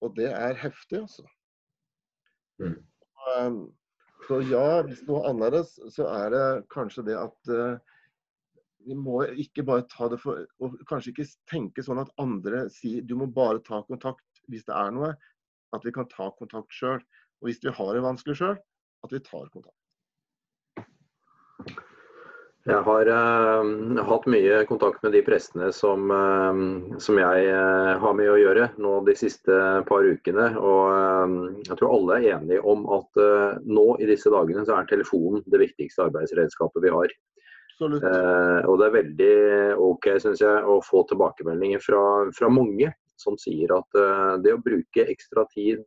[0.00, 1.26] Og det er heftig, altså.
[2.60, 2.78] Mm.
[3.36, 3.60] Um,
[4.28, 7.76] så ja, hvis noe annerledes, så er det kanskje det at uh,
[8.86, 13.04] vi må ikke bare ta det for Og kanskje ikke tenke sånn at andre sier
[13.04, 15.12] du må bare ta kontakt hvis det er noe,
[15.76, 17.00] at vi kan ta kontakt sjøl.
[17.40, 18.56] Og hvis vi har det vanskelig sjøl,
[19.04, 19.76] at vi tar kontakt.
[22.68, 28.16] Jeg har uh, hatt mye kontakt med de prestene som, uh, som jeg uh, har
[28.18, 29.56] med å gjøre nå de siste
[29.88, 30.50] par ukene.
[30.60, 33.22] Og jeg tror alle er enige om at
[33.64, 37.16] nå i disse dagene så er telefonen det viktigste arbeidsredskapet vi har.
[37.80, 39.34] og det er veldig
[39.80, 42.02] OK, syns jeg, å få tilbakemeldinger fra,
[42.36, 44.00] fra mange som sier at
[44.44, 45.84] det å bruke ekstra tid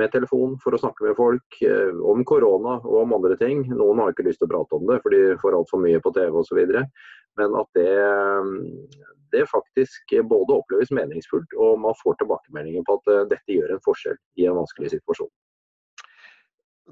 [0.00, 4.00] med telefon for å snakke med folk uh, om korona og om andre ting Noen
[4.02, 6.38] har ikke lyst til å prate om det, for de får altfor mye på TV
[6.40, 6.60] osv.
[7.40, 7.92] Men at det,
[9.32, 14.18] det, faktisk både oppleves meningsfullt, og man får tilbakemeldinger på at dette gjør en forskjell
[14.40, 15.32] i en vanskelig situasjon.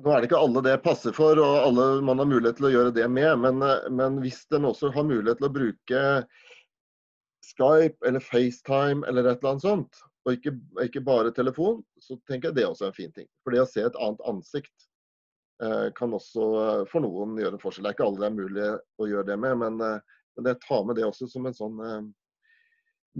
[0.00, 2.72] Nå er det ikke alle det passer for, og alle man har mulighet til å
[2.72, 3.32] gjøre det med.
[3.42, 6.04] Men, men hvis en også har mulighet til å bruke
[7.50, 10.52] Skype eller FaceTime eller et eller annet sånt, og ikke,
[10.84, 13.28] ikke, bare telefon, så tenker jeg det også er en fin ting.
[13.44, 14.88] For det å se et annet ansikt
[15.64, 17.86] eh, kan også eh, for noen gjøre en forskjell.
[17.86, 18.66] Det er ikke alle det er mulig
[19.00, 21.80] å gjøre det med, men, eh, men det tar med det også som en sånn
[21.86, 22.02] eh,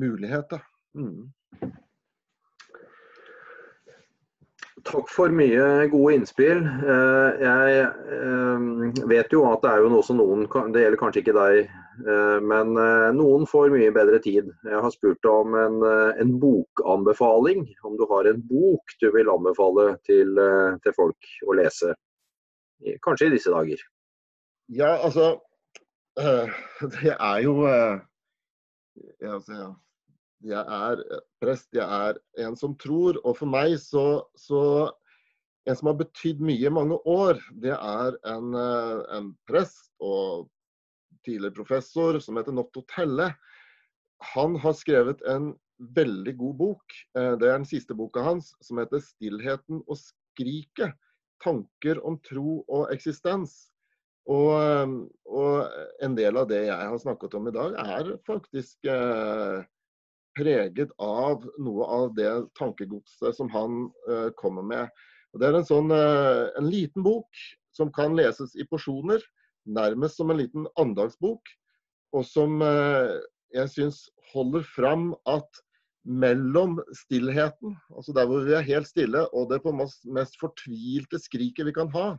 [0.01, 0.53] mulighet.
[0.53, 0.61] Da.
[0.99, 1.31] Mm.
[4.87, 6.63] Takk for mye gode innspill.
[6.65, 7.81] Eh, jeg
[8.17, 11.75] eh, vet jo at det er jo noe som noen Det gjelder kanskje ikke deg,
[12.47, 12.77] men
[13.17, 14.47] noen får mye bedre tid.
[14.65, 15.81] Jeg har spurt om en,
[16.23, 17.65] en bokanbefaling.
[17.85, 20.39] Om du har en bok du vil anbefale til,
[20.85, 21.93] til folk å lese.
[23.05, 23.83] Kanskje i disse dager.
[24.71, 25.35] Ja, altså
[26.95, 27.57] Det er jo
[29.29, 29.75] altså,
[30.41, 31.03] jeg er
[31.43, 33.19] prest, jeg er en som tror.
[33.25, 34.91] Og for meg så, så
[35.69, 40.49] En som har betydd mye i mange år, det er en, eh, en prest og
[41.27, 43.31] tidligere professor som heter Notto Telle.
[44.35, 45.53] Han har skrevet en
[45.97, 46.97] veldig god bok.
[47.19, 50.97] Eh, det er den siste boka hans, som heter 'Stillheten og skriket'.
[51.41, 53.71] Tanker om tro og eksistens.
[54.29, 54.89] Og, eh,
[55.25, 55.71] og,
[56.05, 59.65] en del av det jeg har snakket om i dag, er faktisk eh,
[60.37, 64.89] preget av noe av det tankegodset som han eh, kommer med.
[65.33, 67.43] Og det er en, sånn, eh, en liten bok
[67.75, 69.23] som kan leses i porsjoner,
[69.67, 71.43] nærmest som en liten andagsbok.
[72.17, 73.19] Og som uh,
[73.55, 75.61] jeg syns holder fram at
[76.05, 81.67] mellom stillheten, altså der hvor vi er helt stille, og det på mest, fortvilte skriket
[81.69, 82.15] vi kan ha,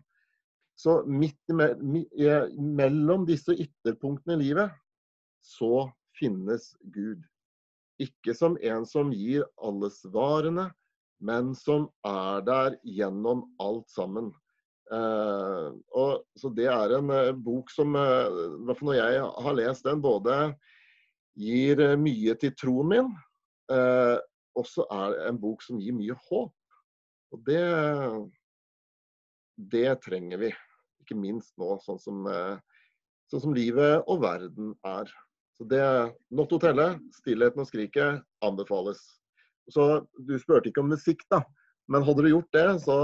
[0.77, 2.05] så midt me
[2.57, 4.71] mellom disse ytterpunktene i livet,
[5.41, 7.21] så finnes Gud.
[8.01, 10.69] Ikke som en som gir alle svarene,
[11.21, 14.31] men som er der gjennom alt sammen.
[14.91, 19.21] Eh, og, så Det er en uh, bok som, uh, i hvert fall når jeg
[19.45, 20.39] har lest den, både
[21.39, 23.13] gir mye til troen min,
[23.71, 24.17] uh,
[24.59, 26.51] og så er det en bok som gir mye håp.
[27.31, 27.63] Og det,
[29.71, 30.49] det trenger vi.
[30.99, 32.27] Ikke minst nå, sånn som,
[33.31, 35.07] sånn som livet og verden er.
[35.55, 35.85] Så det
[36.35, 38.99] Not Hotellet, stillheten og skriket anbefales.
[39.71, 41.39] Så Du spurte ikke om musikk, da.
[41.89, 42.97] Men hadde du gjort det, så,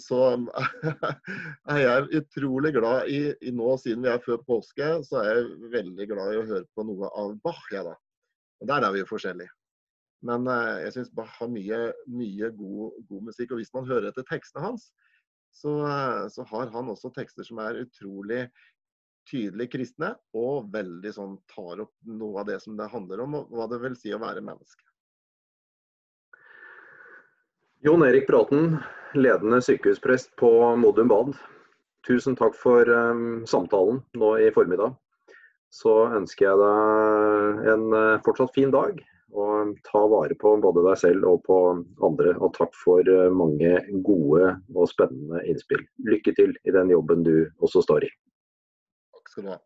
[0.00, 0.20] så
[1.74, 5.68] er jeg utrolig glad i, i, nå, siden vi er før påske, så er jeg
[5.74, 7.62] veldig glad i å høre på noe av Bach.
[7.74, 7.94] Ja, da.
[8.62, 9.52] Og Der er vi jo forskjellige.
[10.24, 13.52] Men eh, jeg syns Bach har mye, mye god, god, musikk.
[13.52, 14.88] Og hvis man hører etter tekstene hans,
[15.54, 18.46] så, eh, så, har han også tekster som er utrolig
[19.28, 23.54] tydelig kristne, og veldig sånn tar opp noe av det som det handler om, og
[23.56, 24.84] hva det vil si å være menneske.
[27.84, 28.78] Jon Erik Bråten,
[29.12, 31.34] ledende sykehusprest på Modum Bad.
[32.08, 34.94] Tusen takk for um, samtalen nå i formiddag.
[35.68, 39.02] Så ønsker jeg deg en uh, fortsatt fin dag
[39.36, 41.58] og ta vare på både deg selv og på
[42.08, 42.32] andre.
[42.40, 43.76] Og takk for eh, mange
[44.06, 45.84] gode og spennende innspill.
[46.08, 48.12] Lykke til i den jobben du også står i.
[49.12, 49.60] Takk skal du ha.